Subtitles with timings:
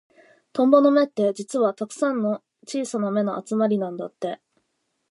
[0.51, 4.41] トンボの目って、実はたくさんの小さな目の集まりなんだって。